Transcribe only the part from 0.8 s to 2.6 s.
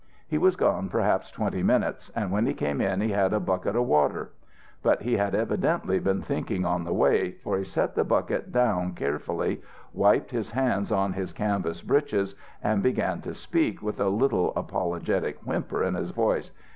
perhaps twenty minutes, and when he